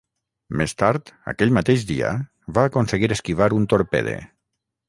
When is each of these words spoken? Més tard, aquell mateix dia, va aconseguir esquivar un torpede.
Més 0.61 0.71
tard, 0.81 1.11
aquell 1.33 1.53
mateix 1.59 1.85
dia, 1.91 2.15
va 2.59 2.65
aconseguir 2.71 3.13
esquivar 3.19 3.53
un 3.59 3.73
torpede. 3.75 4.19